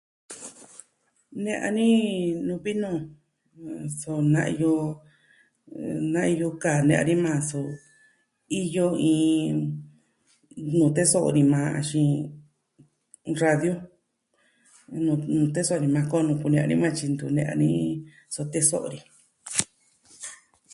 Nee 1.43 1.59
a 1.65 1.69
ni 1.77 1.87
nuu 2.47 2.61
vi 2.65 2.71
nuu 2.83 2.99
so 3.99 4.11
na 4.33 4.41
iyo... 4.55 4.73
na 6.13 6.21
iyo 6.33 6.49
kaa 6.61 6.79
nee 6.87 6.97
a 7.01 7.03
ni 7.07 7.15
maa 7.25 7.39
so... 7.49 7.59
iyo 8.61 8.85
iin... 9.11 9.55
nuu 10.77 10.89
teso'o 10.97 11.29
ni 11.35 11.43
maa 11.53 11.69
axin 11.79 12.09
radio, 13.43 13.73
nuu, 15.05 15.17
nuu 15.35 15.47
teso'o 15.55 15.81
ni 15.81 15.87
maa 15.95 16.09
koo 16.11 16.23
nuu 16.25 16.39
kune'ya 16.41 16.69
ni 16.69 16.75
man 16.81 16.93
tyi 16.97 17.07
ntu 17.11 17.25
ne'ya 17.35 17.53
ni, 17.61 17.69
so 18.33 18.41
teso'o 18.53 18.85
ni. 18.93 18.99